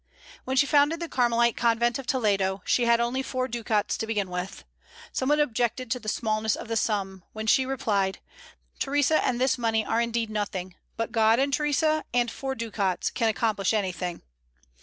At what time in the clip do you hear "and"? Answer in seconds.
9.23-9.39, 11.37-11.53, 12.15-12.31